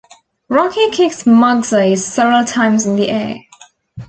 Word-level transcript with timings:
Rocky 0.49 0.89
kicks 0.89 1.25
Mugsy 1.27 1.95
several 1.95 2.43
times 2.43 2.87
in 2.87 2.95
the 2.95 3.09
air. 3.09 3.35